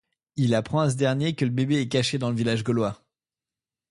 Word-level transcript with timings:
Il 0.35 0.55
apprend 0.55 0.79
à 0.79 0.89
ce 0.89 0.95
dernier 0.95 1.35
que 1.35 1.45
le 1.45 1.51
bébé 1.51 1.79
est 1.79 1.87
caché 1.87 2.17
dans 2.17 2.31
le 2.31 2.35
village 2.35 2.63
gaulois. 2.63 3.05